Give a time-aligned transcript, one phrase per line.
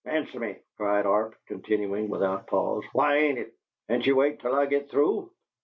[0.03, 1.09] Answer me!" cried Mr.
[1.11, 3.53] Arp, continuing, without pause: "Why ain't it?
[3.87, 5.29] Can't you wait till I git through?